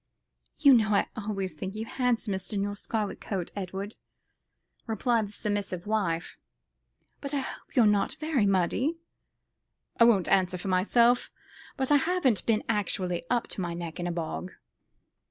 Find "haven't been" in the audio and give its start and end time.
11.97-12.63